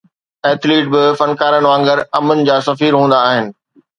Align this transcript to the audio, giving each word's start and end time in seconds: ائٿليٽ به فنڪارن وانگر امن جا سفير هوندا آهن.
ائٿليٽ 0.47 0.85
به 0.93 1.03
فنڪارن 1.19 1.63
وانگر 1.71 1.97
امن 2.19 2.37
جا 2.49 2.55
سفير 2.69 2.93
هوندا 3.01 3.17
آهن. 3.29 3.45